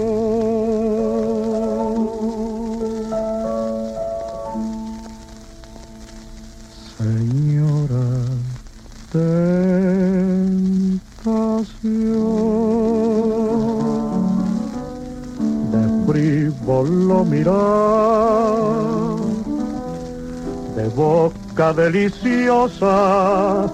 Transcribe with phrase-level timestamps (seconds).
[20.76, 23.70] de boca deliciosa,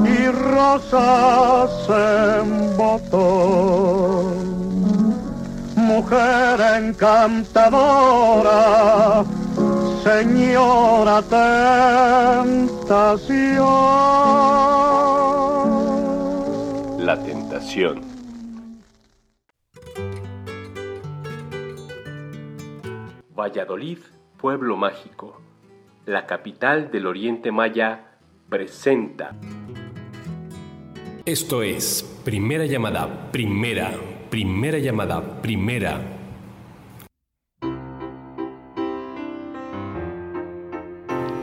[0.05, 4.51] y rosas en botón.
[5.75, 8.55] Mujer encantadora,
[10.03, 11.21] señora
[12.41, 13.05] tentación.
[17.05, 18.01] La tentación.
[23.35, 23.99] Valladolid,
[24.37, 25.41] pueblo mágico,
[26.05, 28.17] la capital del Oriente Maya,
[28.49, 29.35] presenta.
[31.25, 33.91] Esto es primera llamada, primera,
[34.29, 36.20] primera llamada, primera.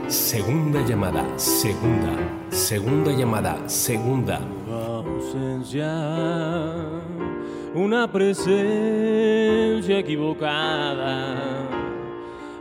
[0.09, 2.17] Segunda llamada, segunda,
[2.49, 4.41] segunda llamada, segunda.
[4.67, 5.93] ausencia,
[7.75, 11.37] una presencia equivocada,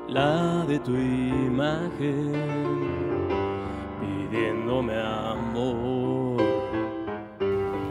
[0.09, 2.34] la de tu imagen,
[4.02, 5.97] pidiéndome amor.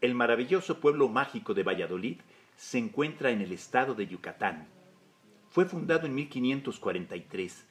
[0.00, 2.20] El maravilloso pueblo mágico de Valladolid
[2.56, 4.66] se encuentra en el estado de Yucatán.
[5.50, 7.66] Fue fundado en 1543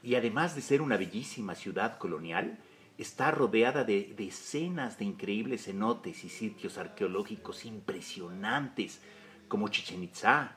[0.00, 2.60] y además de ser una bellísima ciudad colonial,
[2.98, 9.00] está rodeada de decenas de increíbles cenotes y sitios arqueológicos impresionantes
[9.48, 10.54] como Chichen Itzá,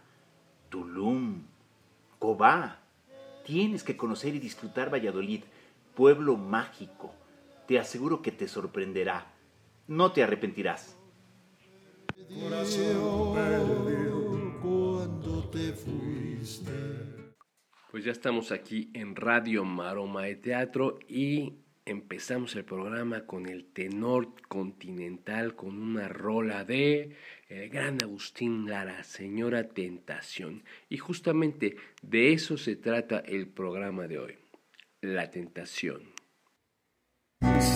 [0.69, 1.41] Tulum,
[2.19, 2.81] Cobá.
[3.43, 5.43] Tienes que conocer y disfrutar Valladolid,
[5.95, 7.15] pueblo mágico.
[7.67, 9.33] Te aseguro que te sorprenderá.
[9.87, 10.97] No te arrepentirás.
[17.91, 21.53] Pues ya estamos aquí en Radio Maroma de Teatro y
[21.85, 27.15] empezamos el programa con el tenor continental con una rola de
[27.47, 30.63] el gran Agustín Lara, Señora Tentación.
[30.89, 34.37] Y justamente de eso se trata el programa de hoy,
[35.01, 36.01] la tentación.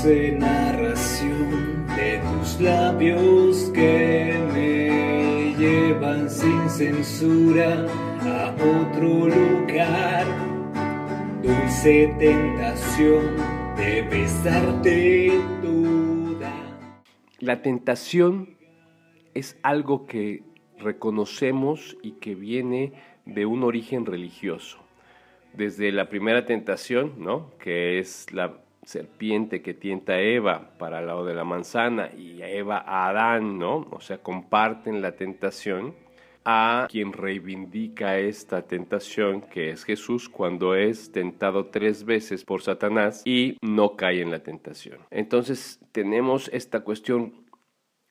[0.06, 7.86] Narración de tus labios que me llevan sin censura
[8.22, 10.26] a otro lugar.
[11.44, 13.36] Dulce tentación
[13.76, 16.54] de besarte toda.
[17.40, 18.56] La tentación
[19.34, 20.44] es algo que
[20.78, 22.94] reconocemos y que viene
[23.26, 24.80] de un origen religioso.
[25.54, 27.52] Desde la primera tentación, ¿no?
[27.60, 32.42] que es la serpiente que tienta a Eva para el lado de la manzana y
[32.42, 33.88] Eva a Adán, ¿no?
[33.92, 35.94] O sea, comparten la tentación
[36.44, 43.22] a quien reivindica esta tentación, que es Jesús, cuando es tentado tres veces por Satanás
[43.26, 44.98] y no cae en la tentación.
[45.12, 47.46] Entonces tenemos esta cuestión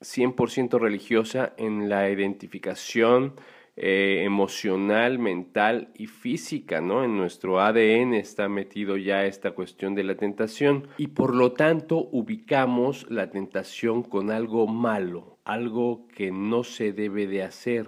[0.01, 3.35] 100% religiosa en la identificación
[3.81, 7.05] eh, emocional, mental y física, ¿no?
[7.05, 12.09] En nuestro ADN está metido ya esta cuestión de la tentación y por lo tanto
[12.11, 17.87] ubicamos la tentación con algo malo, algo que no se debe de hacer,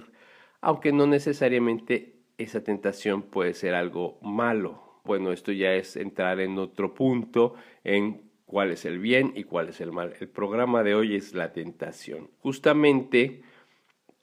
[0.60, 5.00] aunque no necesariamente esa tentación puede ser algo malo.
[5.04, 9.70] Bueno, esto ya es entrar en otro punto, en cuál es el bien y cuál
[9.70, 10.14] es el mal.
[10.20, 12.30] El programa de hoy es la tentación.
[12.38, 13.42] Justamente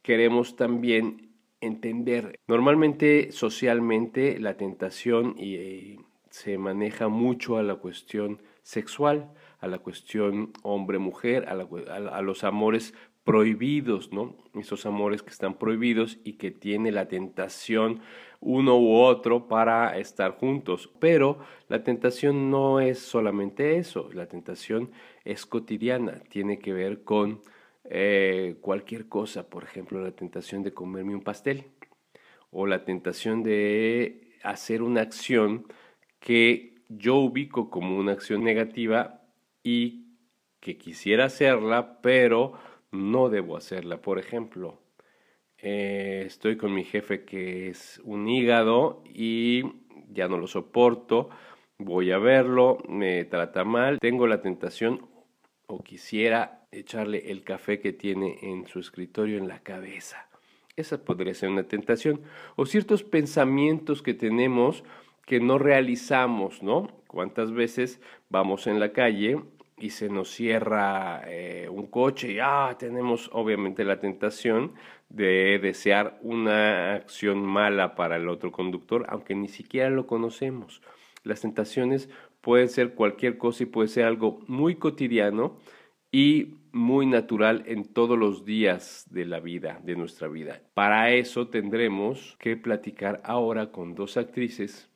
[0.01, 1.26] queremos también
[1.61, 2.39] entender.
[2.47, 5.97] Normalmente, socialmente, la tentación eh,
[6.29, 12.93] se maneja mucho a la cuestión sexual, a la cuestión hombre-mujer, a- a los amores
[13.23, 14.37] prohibidos, ¿no?
[14.53, 17.99] Esos amores que están prohibidos y que tiene la tentación
[18.39, 20.89] uno u otro para estar juntos.
[20.99, 24.91] Pero la tentación no es solamente eso, la tentación
[25.25, 27.41] es cotidiana, tiene que ver con
[27.89, 31.65] eh, cualquier cosa, por ejemplo, la tentación de comerme un pastel
[32.51, 35.65] o la tentación de hacer una acción
[36.19, 39.21] que yo ubico como una acción negativa
[39.63, 40.07] y
[40.59, 42.53] que quisiera hacerla, pero
[42.91, 44.01] no debo hacerla.
[44.01, 44.81] Por ejemplo,
[45.57, 49.63] eh, estoy con mi jefe que es un hígado y
[50.09, 51.29] ya no lo soporto,
[51.77, 55.07] voy a verlo, me trata mal, tengo la tentación
[55.67, 60.27] o quisiera echarle el café que tiene en su escritorio en la cabeza.
[60.75, 62.21] Esa podría ser una tentación.
[62.55, 64.83] O ciertos pensamientos que tenemos
[65.25, 66.87] que no realizamos, ¿no?
[67.07, 67.99] ¿Cuántas veces
[68.29, 69.41] vamos en la calle
[69.77, 74.73] y se nos cierra eh, un coche y ah, tenemos obviamente la tentación
[75.09, 80.81] de desear una acción mala para el otro conductor, aunque ni siquiera lo conocemos.
[81.23, 82.09] Las tentaciones
[82.41, 85.57] pueden ser cualquier cosa y puede ser algo muy cotidiano
[86.11, 90.61] y muy natural en todos los días de la vida, de nuestra vida.
[90.73, 94.89] Para eso tendremos que platicar ahora con dos actrices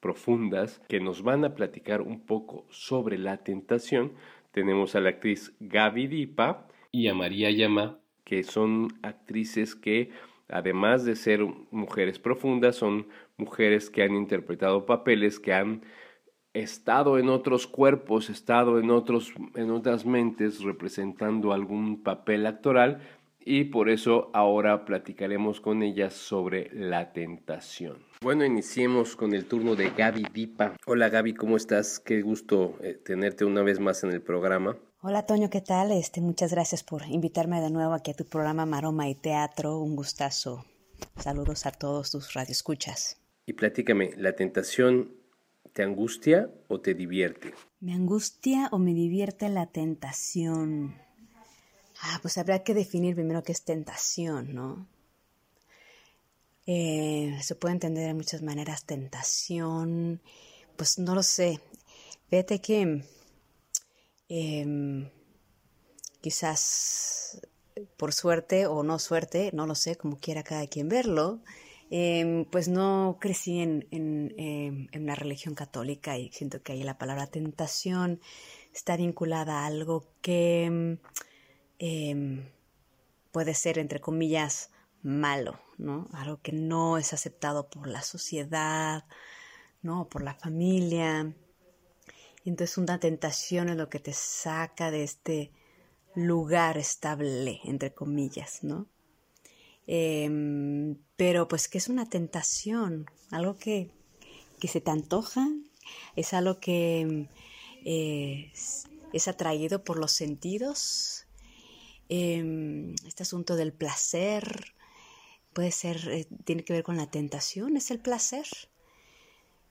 [0.00, 4.12] profundas que nos van a platicar un poco sobre la tentación.
[4.52, 10.10] Tenemos a la actriz Gaby Dipa y a María Llama, que son actrices que
[10.48, 13.06] además de ser mujeres profundas, son
[13.36, 15.82] mujeres que han interpretado papeles que han
[16.54, 23.00] estado en otros cuerpos, estado en, otros, en otras mentes representando algún papel actoral
[23.40, 27.98] y por eso ahora platicaremos con ellas sobre la tentación.
[28.20, 30.74] Bueno, iniciemos con el turno de Gaby Dipa.
[30.86, 31.98] Hola Gaby, ¿cómo estás?
[32.00, 34.76] Qué gusto eh, tenerte una vez más en el programa.
[35.00, 35.92] Hola Toño, ¿qué tal?
[35.92, 39.78] Este, muchas gracias por invitarme de nuevo aquí a tu programa Maroma y Teatro.
[39.78, 40.64] Un gustazo.
[41.16, 43.20] Saludos a todos tus radioescuchas.
[43.46, 45.17] Y platícame, ¿la tentación
[45.78, 47.54] te angustia o te divierte?
[47.78, 50.96] ¿Me angustia o me divierte la tentación?
[52.02, 54.88] Ah, pues habrá que definir primero qué es tentación, ¿no?
[56.66, 60.20] Eh, se puede entender de muchas maneras tentación,
[60.74, 61.60] pues no lo sé.
[62.28, 63.04] Fíjate que
[64.28, 65.08] em,
[66.20, 67.40] quizás
[67.96, 71.38] por suerte o no suerte, no lo sé, como quiera cada quien verlo,
[71.90, 77.26] em, pues no crecí en, en, em, religión católica y siento que ahí la palabra
[77.26, 78.20] tentación
[78.72, 80.98] está vinculada a algo que
[83.32, 84.70] puede ser, entre comillas,
[85.02, 86.08] malo, ¿no?
[86.12, 89.04] Algo que no es aceptado por la sociedad,
[89.82, 90.08] ¿no?
[90.08, 91.32] Por la familia.
[92.44, 95.52] Y entonces una tentación es lo que te saca de este
[96.14, 98.86] lugar estable, entre comillas, ¿no?
[99.90, 103.90] Em, pero pues que es una tentación, algo que,
[104.60, 105.48] que se te antoja,
[106.14, 107.26] es algo que
[107.86, 108.52] eh,
[109.14, 111.26] es atraído por los sentidos,
[112.10, 114.74] em, este asunto del placer,
[115.54, 118.46] puede ser, eh, tiene que ver con la tentación, es el placer.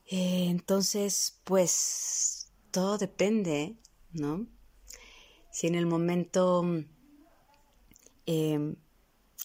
[0.08, 3.76] Eh, entonces, pues todo depende,
[4.12, 4.48] ¿no?
[5.52, 6.64] Si en el momento
[8.26, 8.76] em,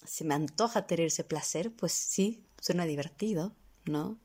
[0.04, 3.54] se me antoja tener ese placer, pues sí, suena divertido,
[3.84, 4.18] ¿no?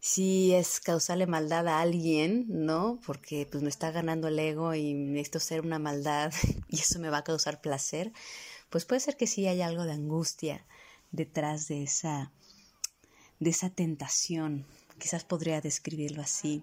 [0.00, 3.00] Si es causarle maldad a alguien, ¿no?
[3.06, 6.32] Porque pues me está ganando el ego y necesito ser una maldad
[6.68, 8.12] y eso me va a causar placer,
[8.70, 10.66] pues puede ser que sí haya algo de angustia
[11.12, 12.32] detrás de esa,
[13.38, 14.66] de esa tentación.
[14.98, 16.62] Quizás podría describirlo así,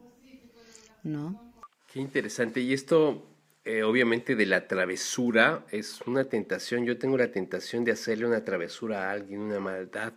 [1.03, 1.53] ¿no?
[1.91, 2.61] Qué interesante.
[2.61, 3.25] Y esto,
[3.65, 6.85] eh, obviamente, de la travesura es una tentación.
[6.85, 10.13] Yo tengo la tentación de hacerle una travesura a alguien, una maldad.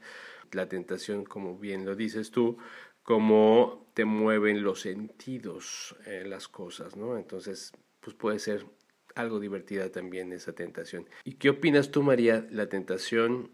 [0.53, 2.59] La tentación, como bien lo dices tú,
[3.03, 7.17] como te mueven los sentidos, eh, las cosas, ¿no?
[7.17, 8.67] Entonces, pues puede ser
[9.15, 11.09] algo divertida también esa tentación.
[11.25, 12.47] ¿Y qué opinas tú, María?
[12.51, 13.51] La tentación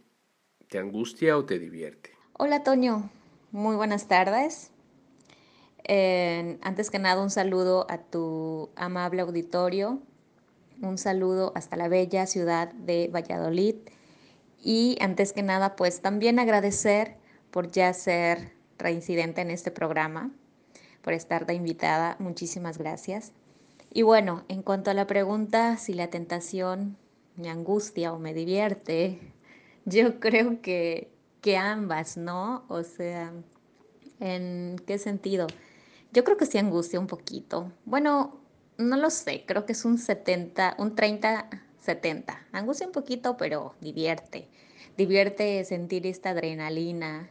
[0.69, 2.11] ¿Te angustia o te divierte?
[2.35, 3.11] Hola Toño,
[3.53, 4.71] muy buenas tardes.
[5.89, 10.01] Antes que nada, un saludo a tu amable auditorio,
[10.83, 13.77] un saludo hasta la bella ciudad de Valladolid
[14.63, 17.17] y antes que nada, pues también agradecer
[17.51, 20.31] por ya ser reincidente en este programa,
[21.03, 22.17] por estar de invitada.
[22.19, 23.33] Muchísimas gracias.
[23.93, 26.97] Y bueno, en cuanto a la pregunta si la tentación
[27.37, 29.19] me angustia o me divierte,
[29.85, 32.65] yo creo que, que ambas, ¿no?
[32.69, 33.33] O sea,
[34.21, 35.47] ¿en qué sentido?
[36.13, 37.73] Yo creo que sí angustia un poquito.
[37.85, 38.41] Bueno,
[38.77, 41.49] no lo sé, creo que es un 70, un 30,
[41.81, 42.47] 70.
[42.53, 44.49] Angustia un poquito, pero divierte.
[44.97, 47.31] Divierte sentir esta adrenalina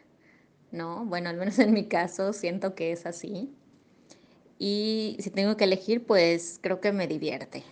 [0.72, 1.06] ¿no?
[1.06, 3.54] Bueno, al menos en mi caso siento que es así.
[4.60, 7.64] Y si tengo que elegir, pues creo que me divierte.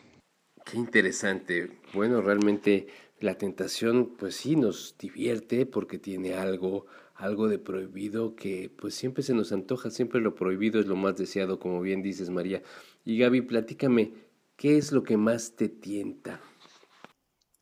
[0.66, 1.80] Qué interesante.
[1.94, 2.88] Bueno, realmente
[3.20, 6.86] la tentación, pues sí, nos divierte porque tiene algo,
[7.16, 11.18] algo de prohibido que pues siempre se nos antoja, siempre lo prohibido es lo más
[11.18, 12.62] deseado, como bien dices María.
[13.06, 14.14] Y Gaby, platícame,
[14.58, 16.42] ¿qué es lo que más te tienta?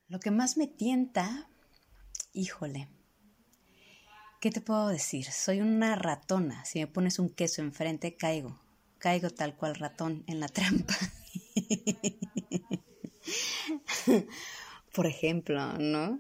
[0.08, 1.50] Lo que más me tienta,
[2.34, 2.90] híjole,
[4.42, 5.26] ¿qué te puedo decir?
[5.26, 6.66] Soy una ratona.
[6.66, 8.60] Si me pones un queso enfrente, caigo.
[8.98, 10.96] Caigo tal cual ratón en la trampa.
[14.94, 16.20] Por ejemplo, ¿no?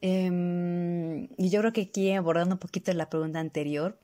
[0.00, 3.98] Em, y yo creo que aquí, abordando un poquito la pregunta anterior,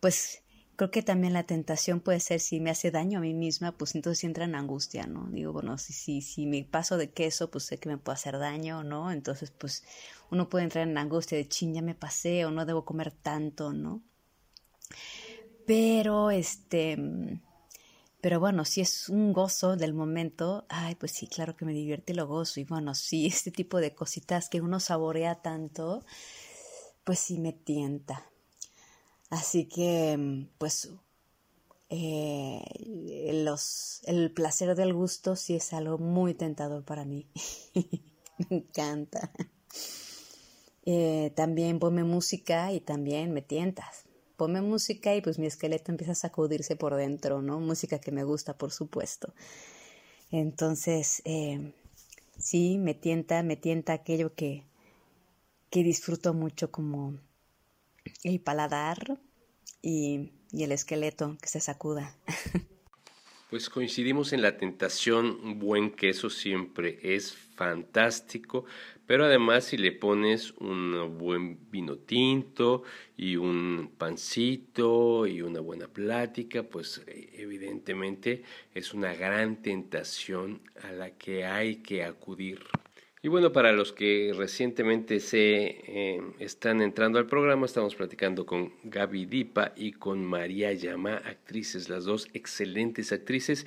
[0.00, 0.42] pues
[0.76, 3.96] creo que también la tentación puede ser si me hace daño a mí misma, pues
[3.96, 5.26] entonces entra en angustia, ¿no?
[5.32, 8.38] Digo, bueno, si, si, si me paso de queso, pues sé que me puede hacer
[8.38, 9.10] daño, ¿no?
[9.10, 9.82] Entonces, pues
[10.30, 13.72] uno puede entrar en angustia de ching, ya me pasé o no debo comer tanto,
[13.72, 14.02] ¿no?
[15.66, 16.96] Pero, este,
[18.20, 22.12] pero bueno, si es un gozo del momento, ay, pues sí, claro que me divierte
[22.12, 22.60] y lo gozo.
[22.60, 26.04] Y bueno, sí, este tipo de cositas que uno saborea tanto,
[27.08, 28.22] pues sí me tienta.
[29.30, 30.90] Así que, pues,
[31.88, 32.60] eh,
[33.32, 37.26] los, el placer del gusto sí es algo muy tentador para mí.
[38.50, 39.32] me encanta.
[40.84, 44.04] Eh, también ponme música y también me tientas.
[44.36, 47.58] Ponme música y pues mi esqueleto empieza a sacudirse por dentro, ¿no?
[47.58, 49.32] Música que me gusta, por supuesto.
[50.30, 51.72] Entonces, eh,
[52.36, 54.68] sí, me tienta, me tienta aquello que,
[55.70, 57.18] que disfruto mucho como
[58.24, 59.18] el paladar
[59.82, 62.16] y, el esqueleto que se sacuda.
[63.50, 68.66] Pues coincidimos en la tentación, un buen queso siempre es fantástico,
[69.06, 72.82] pero además si le pones un buen vino tinto
[73.16, 78.42] y un pancito y una buena plática, pues evidentemente
[78.74, 82.60] es una gran tentación a la que hay que acudir.
[83.20, 88.72] Y bueno, para los que recientemente se eh, están entrando al programa, estamos platicando con
[88.84, 93.66] Gaby Dipa y con María Llama, actrices, las dos excelentes actrices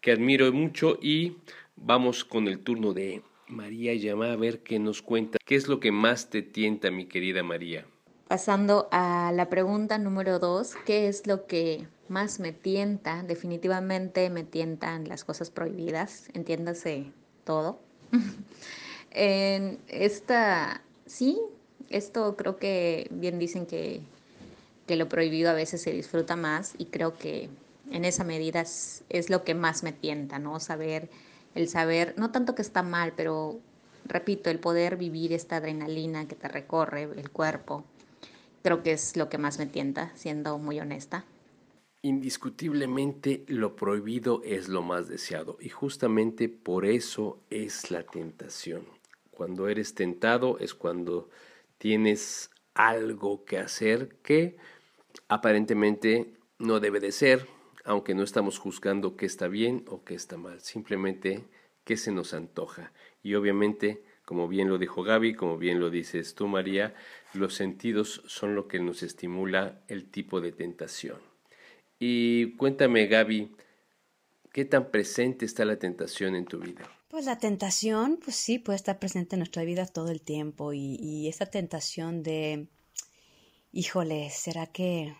[0.00, 1.36] que admiro mucho y
[1.76, 5.38] vamos con el turno de María Llama a ver qué nos cuenta.
[5.44, 7.86] ¿Qué es lo que más te tienta, mi querida María?
[8.26, 13.22] Pasando a la pregunta número dos, ¿qué es lo que más me tienta?
[13.22, 17.12] Definitivamente me tientan las cosas prohibidas, entiéndase
[17.44, 17.78] todo.
[19.10, 21.38] En esta, sí,
[21.88, 24.00] esto creo que bien dicen que,
[24.86, 27.48] que, lo prohibido a veces se disfruta más y creo que
[27.90, 30.60] en esa medida es, es, lo que más me tienta, ¿no?
[30.60, 31.08] Saber,
[31.54, 33.58] el saber, no tanto que está mal, pero
[34.04, 37.84] repito, el poder vivir esta adrenalina que te recorre el cuerpo,
[38.62, 41.24] creo que es lo que más me tienta, siendo muy honesta.
[42.02, 48.97] Indiscutiblemente lo prohibido es lo más deseado y justamente por eso es la tentación.
[49.38, 51.30] Cuando eres tentado es cuando
[51.78, 54.56] tienes algo que hacer que
[55.28, 57.46] aparentemente no debe de ser,
[57.84, 61.44] aunque no estamos juzgando qué está bien o qué está mal, simplemente
[61.84, 62.92] qué se nos antoja.
[63.22, 66.96] Y obviamente, como bien lo dijo Gaby, como bien lo dices tú María,
[67.32, 71.20] los sentidos son lo que nos estimula el tipo de tentación.
[72.00, 73.52] Y cuéntame Gaby,
[74.52, 76.82] ¿qué tan presente está la tentación en tu vida?
[77.08, 80.96] Pues la tentación, pues sí, puede estar presente en nuestra vida todo el tiempo y,
[81.00, 82.66] y esa tentación de,
[83.72, 85.14] híjole, ¿será que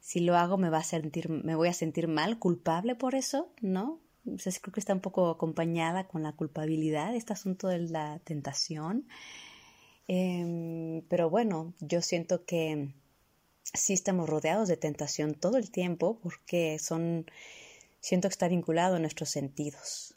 [0.00, 3.52] si lo hago me va a sentir, me voy a sentir mal, culpable por eso?
[3.60, 4.00] ¿No?
[4.26, 9.06] O creo que está un poco acompañada con la culpabilidad, este asunto de la tentación.
[10.08, 12.92] Em, pero bueno, yo siento que
[13.62, 17.26] sí estamos rodeados de tentación todo el tiempo porque son,
[18.00, 20.16] siento que está vinculado a nuestros sentidos.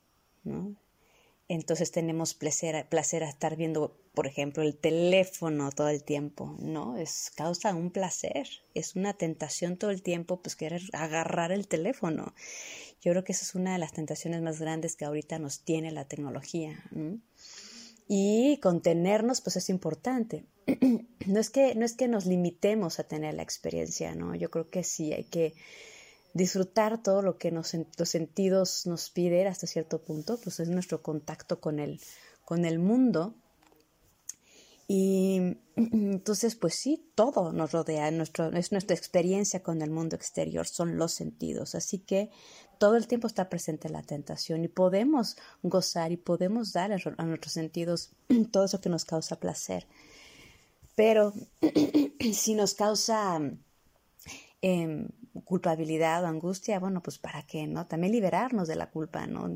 [1.49, 6.97] Entonces tenemos placer, placer a estar viendo, por ejemplo, el teléfono todo el tiempo, ¿no?
[6.97, 12.33] Es causa un placer, es una tentación todo el tiempo, pues querer agarrar el teléfono.
[13.01, 15.91] Yo creo que esa es una de las tentaciones más grandes que ahorita nos tiene
[15.91, 16.81] la tecnología.
[18.07, 20.45] Y contenernos, pues es importante.
[21.27, 24.33] no, es que, no es que nos limitemos a tener la experiencia, ¿no?
[24.35, 25.53] Yo creo que sí, hay que
[26.33, 31.01] disfrutar todo lo que nos, los sentidos nos piden hasta cierto punto, pues es nuestro
[31.01, 31.99] contacto con el,
[32.43, 33.35] con el mundo.
[34.87, 40.67] Y entonces, pues sí, todo nos rodea, nuestro, es nuestra experiencia con el mundo exterior,
[40.67, 41.75] son los sentidos.
[41.75, 42.31] Así que
[42.79, 47.53] todo el tiempo está presente la tentación y podemos gozar y podemos dar a nuestros
[47.53, 48.11] sentidos
[48.51, 49.87] todo eso que nos causa placer.
[50.95, 51.33] Pero
[52.33, 53.39] si nos causa
[54.61, 55.07] em,
[55.41, 57.87] culpabilidad o angustia, bueno, pues para qué, ¿no?
[57.87, 59.49] También liberarnos de la culpa, ¿no?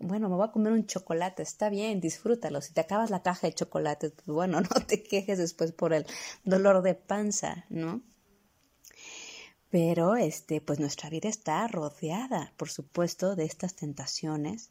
[0.00, 2.60] Bueno, me voy a comer un chocolate, está bien, disfrútalo.
[2.60, 6.06] Si te acabas la caja de chocolate, pues bueno, no te quejes después por el
[6.44, 8.02] dolor de panza, ¿no?
[9.70, 14.70] Pero este, pues nuestra vida está rodeada, por supuesto, de estas tentaciones,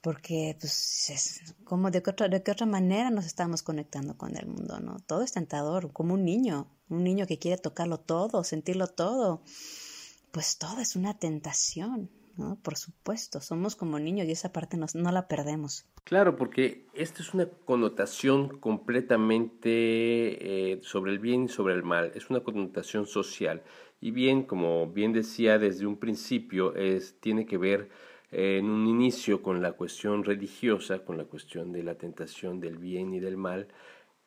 [0.00, 4.36] porque pues es como de qué otra, de qué otra manera nos estamos conectando con
[4.36, 4.96] el mundo, ¿no?
[5.06, 9.42] Todo es tentador, como un niño, un niño que quiere tocarlo todo, sentirlo todo,
[10.30, 12.56] pues todo es una tentación, ¿no?
[12.62, 15.84] Por supuesto, somos como niños y esa parte nos, no la perdemos.
[16.04, 22.12] Claro, porque esta es una connotación completamente eh, sobre el bien y sobre el mal,
[22.14, 23.62] es una connotación social.
[24.00, 27.90] Y bien, como bien decía desde un principio, es, tiene que ver
[28.30, 33.12] en un inicio con la cuestión religiosa, con la cuestión de la tentación del bien
[33.12, 33.68] y del mal.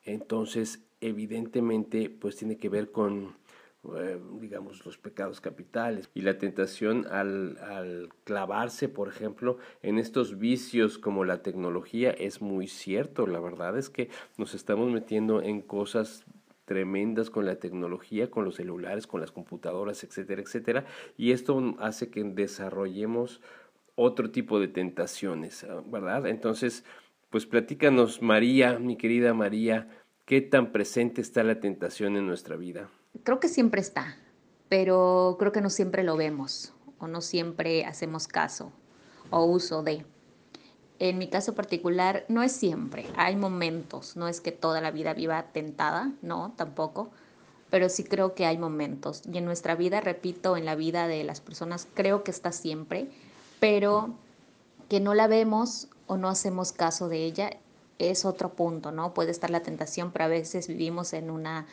[0.02, 3.36] Entonces, evidentemente, pues tiene que ver con,
[3.96, 10.38] eh, digamos, los pecados capitales y la tentación al, al, clavarse, por ejemplo, en estos
[10.38, 13.26] vicios como la tecnología es muy cierto.
[13.26, 16.26] La verdad es que nos estamos metiendo en cosas
[16.66, 20.84] tremendas con la tecnología, con los celulares, con las computadoras, etcétera, etcétera.
[21.16, 23.40] Y esto hace que desarrollemos
[23.96, 26.26] otro tipo de tentaciones, ah, ¿verdad?
[26.26, 26.84] Entonces,
[27.30, 29.88] pues platícanos, María, mi querida María,
[30.24, 32.88] ¿qué tan presente está la tentación en nuestra vida?
[33.22, 34.16] Creo que siempre está,
[34.68, 38.72] pero creo que no siempre lo vemos o no siempre hacemos caso
[39.30, 40.04] o uso de.
[41.00, 45.12] En mi caso particular, no es siempre, hay momentos, no es que toda la vida
[45.12, 47.10] viva tentada, no, tampoco,
[47.68, 49.22] pero sí creo que hay momentos.
[49.30, 53.08] Y en nuestra vida, repito, en la vida de las personas, creo que está siempre,
[53.60, 54.14] pero
[54.88, 57.50] que no la vemos o no hacemos caso de ella
[57.98, 59.14] es otro punto, ¿no?
[59.14, 61.66] Puede estar la tentación, pero a veces vivimos en una,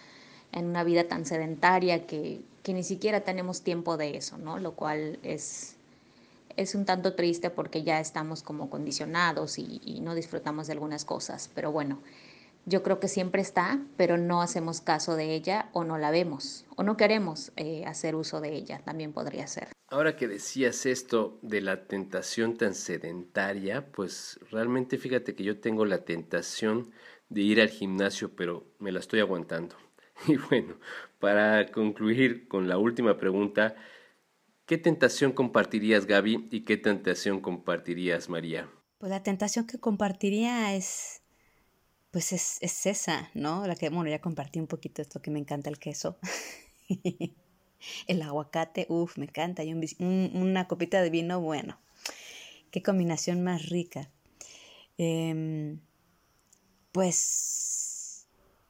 [0.52, 4.60] en una vida tan sedentaria que, que ni siquiera tenemos tiempo de eso, ¿no?
[4.60, 5.76] Lo cual es,
[6.58, 11.50] es un tanto triste porque ya estamos como condicionados y, no disfrutamos de algunas cosas.
[11.54, 12.00] Pero bueno,
[12.66, 16.66] yo creo que siempre está, pero no hacemos caso de ella o no la vemos
[16.76, 19.70] o no queremos eh, hacer uso de ella, también podría ser.
[19.92, 25.86] Ahora que decías esto de la tentación tan sedentaria, pues realmente fíjate que yo tengo
[25.86, 26.92] la tentación
[27.28, 29.76] de ir al gimnasio, pero me la estoy aguantando.
[30.28, 30.76] Y bueno,
[31.20, 33.76] para concluir con la última pregunta,
[34.72, 38.72] ¿Qué tentación compartirías, Gaby, y qué tentación compartirías, María?
[39.00, 41.24] Pues la tentación que compartiría es,
[42.12, 43.68] pues es, esa, ¿no?
[43.68, 46.18] La que, bueno, ya compartí un poquito esto que me encanta el queso.
[48.08, 49.64] el aguacate, uff, me encanta.
[49.64, 51.80] Y una copita de vino, bueno.
[52.72, 54.10] Qué combinación más rica.
[54.98, 55.80] Em,
[56.92, 58.28] pues,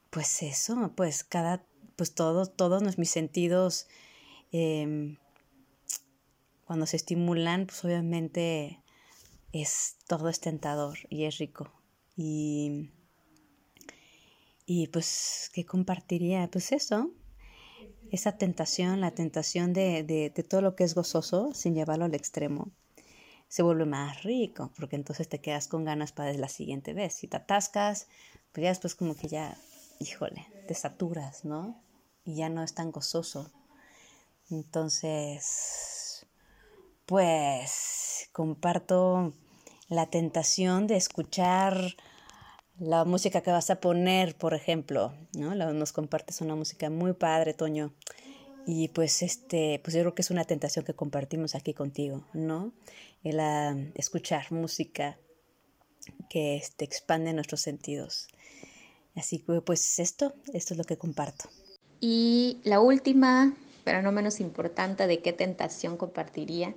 [0.10, 3.88] pues eso, pues cada, pues todos, todos mis sentidos
[4.52, 5.18] em,
[6.66, 8.82] cuando se estimulan, pues obviamente
[9.52, 11.72] es todo es tentador y es rico.
[12.16, 12.90] Y,
[14.66, 16.50] y pues, ¿qué compartiría?
[16.50, 17.12] Pues eso,
[18.12, 22.70] esa tentación, la tentación de, de, todo lo que es gozoso sin llevarlo al extremo,
[23.48, 27.14] se vuelve más rico, porque entonces te quedas con ganas para la siguiente vez.
[27.14, 28.08] Si te atascas,
[28.52, 29.58] pues ya después como que ya,
[30.00, 31.82] híjole, te saturas, ¿no?
[32.24, 33.52] Y ya no es tan gozoso.
[34.50, 36.26] Entonces,
[37.06, 39.34] pues comparto
[39.88, 41.96] la tentación de escuchar
[42.82, 45.54] la música que vas a poner, por ejemplo, ¿no?
[45.54, 47.94] Nos compartes una música muy padre, Toño.
[48.66, 52.74] Y pues este, pues yo creo que es una tentación que compartimos aquí contigo, ¿no?
[53.24, 55.20] El ah, escuchar música
[56.28, 58.28] que este, expande nuestros sentidos.
[59.16, 61.50] Así que pues esto, esto es lo que comparto.
[62.00, 66.74] Y la última, pero no menos importante, de qué tentación compartiría,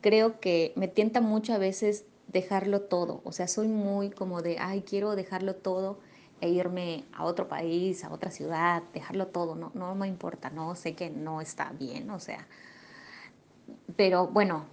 [0.00, 3.20] creo que me tienta mucho a veces dejarlo todo.
[3.24, 5.98] O sea, soy muy como de, ay, quiero dejarlo todo
[6.40, 9.54] e irme a otro país, a otra ciudad, dejarlo todo.
[9.54, 12.46] No, no me importa, no sé que no está bien, o sea.
[13.96, 14.66] Pero bueno,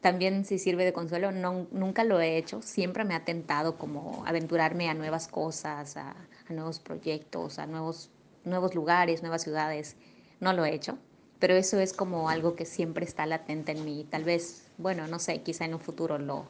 [0.00, 2.62] también si sirve de consuelo, no, nunca lo he hecho.
[2.62, 6.10] Siempre me ha tentado como aventurarme a nuevas cosas, a,
[6.48, 8.10] a nuevos proyectos, a nuevos,
[8.44, 9.96] nuevos lugares, nuevas ciudades.
[10.40, 10.98] No lo he hecho
[11.38, 14.06] pero eso es como algo que siempre está latente en mí.
[14.08, 16.46] Tal vez, bueno, no sé, quizá en un futuro lo,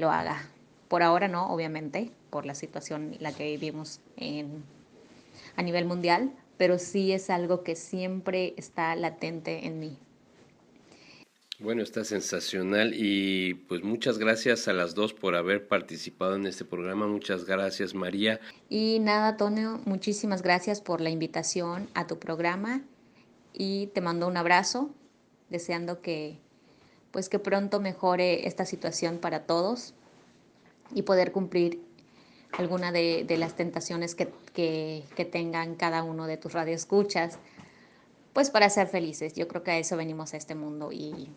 [0.00, 0.48] lo haga.
[0.88, 4.64] Por ahora no, obviamente, por la situación en la que vivimos en,
[5.56, 9.98] a nivel mundial, pero sí es algo que siempre está latente en mí.
[11.60, 16.64] Bueno, está sensacional y pues muchas gracias a las dos por haber participado en este
[16.64, 17.06] programa.
[17.06, 18.40] Muchas gracias María.
[18.70, 22.82] Y nada, Tonio, muchísimas gracias por la invitación a tu programa
[23.52, 24.90] y te mando un abrazo,
[25.50, 26.38] deseando que
[27.10, 29.94] pues que pronto mejore esta situación para todos
[30.94, 31.80] y poder cumplir
[32.52, 37.38] alguna de, las tentaciones que, que, tengan cada uno de tus radioescuchas,
[38.32, 39.34] pues para ser felices.
[39.34, 41.30] Yo creo que a eso venimos a este mundo y,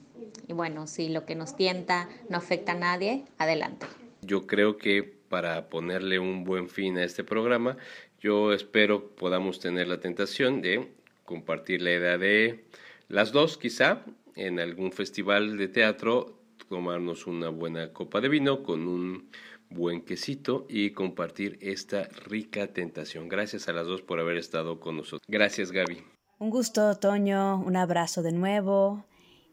[0.47, 3.86] y bueno, si lo que nos tienta no afecta a nadie, adelante.
[4.21, 7.77] Yo creo que para ponerle un buen fin a este programa,
[8.19, 10.91] yo espero podamos tener la tentación de
[11.25, 12.65] compartir la idea de
[13.07, 14.03] las dos, quizá,
[14.36, 19.30] en algún festival de teatro, tomarnos una buena copa de vino con un
[19.69, 23.28] buen quesito y compartir esta rica tentación.
[23.28, 25.22] Gracias a las dos por haber estado con nosotros.
[25.28, 26.04] Gracias, Gaby.
[26.39, 27.62] Un gusto, Toño.
[27.62, 29.06] Un abrazo de nuevo.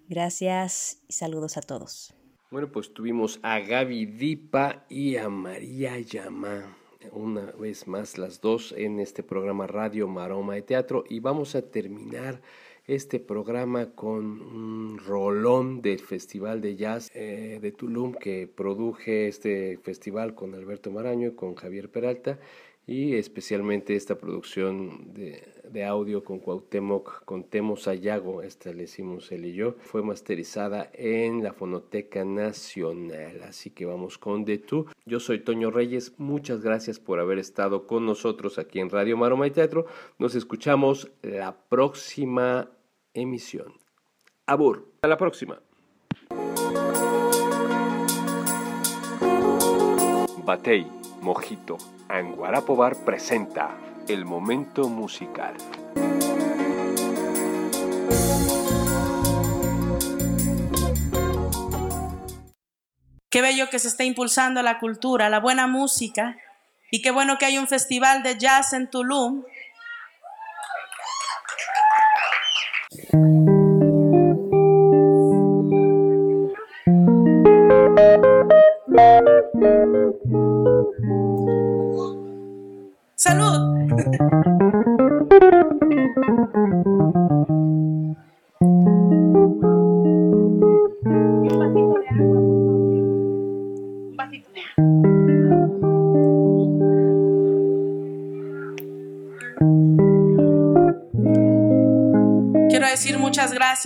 [0.08, 2.14] Gracias y saludos a todos.
[2.50, 6.76] Bueno, pues tuvimos a Gaby Dipa y a María Llama,
[7.12, 11.62] una vez más las dos en este programa Radio Maroma de Teatro y vamos a
[11.62, 12.42] terminar
[12.86, 19.78] este programa con un rolón del Festival de Jazz eh, de Tulum que produje este
[19.78, 22.38] festival con Alberto Maraño y con Javier Peralta
[22.90, 29.44] y especialmente esta producción de, audio con Cuauhtémoc, con Temo Sayago, esta le hicimos él
[29.44, 34.86] y yo, fue masterizada en la Fonoteca Nacional, así que vamos con De Tú.
[35.06, 39.46] Yo soy Toño Reyes, muchas gracias por haber estado con nosotros aquí en Radio Maroma
[39.46, 39.86] y Teatro,
[40.18, 42.70] nos escuchamos la próxima
[43.14, 43.72] emisión.
[44.46, 45.62] Abur, a la próxima.
[50.44, 50.88] Batey,
[51.22, 51.78] Mojito,
[52.12, 53.70] Anguarapo Bar presenta
[54.08, 55.54] El Momento Musical.
[63.30, 66.36] Qué bello que se esté impulsando la cultura, la buena música,
[66.90, 69.44] y qué bueno que hay un festival de jazz en Tulum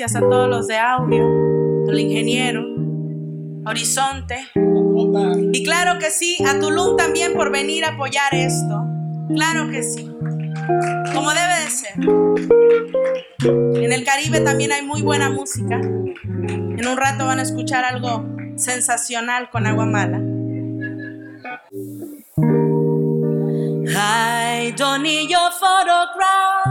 [0.05, 1.25] a todos los de audio,
[1.88, 2.62] al ingeniero,
[3.64, 4.37] Horizonte,
[5.53, 8.85] y claro que sí, a Tulum también por venir a apoyar esto.
[9.35, 10.11] Claro que sí.
[11.14, 11.95] Como debe de ser.
[13.83, 15.77] En el Caribe también hay muy buena música.
[15.77, 20.19] En un rato van a escuchar algo sensacional con agua mala.
[23.97, 26.63] I don't need your photograph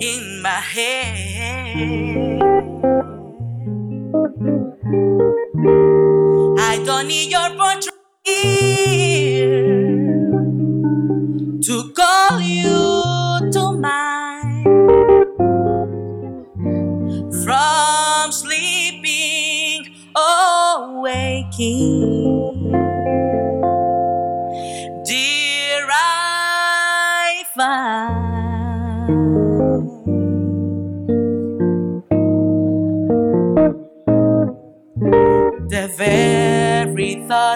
[0.00, 2.11] in my head.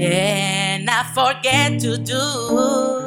[0.00, 3.03] And I forget to do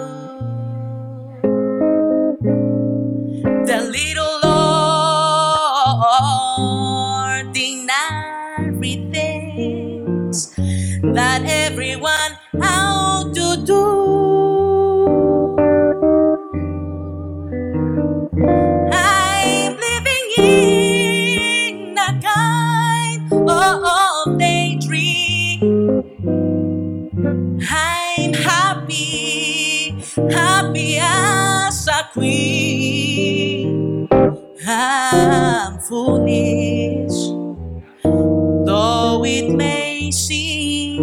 [39.50, 41.02] 没心。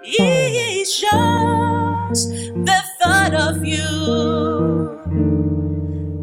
[0.04, 2.30] It's just
[2.66, 3.88] the thought of you,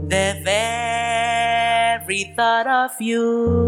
[0.09, 3.64] the very thought of you.